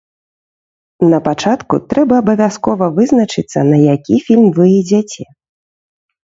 Напачатку 1.11 1.79
трэба 1.91 2.13
абавязкова 2.21 2.85
вызначыцца, 2.97 3.59
на 3.69 3.77
які 3.93 4.19
фільм 4.31 4.47
вы 4.57 4.65
ідзяце. 4.79 5.23